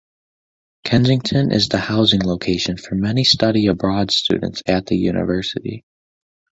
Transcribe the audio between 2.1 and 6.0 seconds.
location for many study abroad students at the university.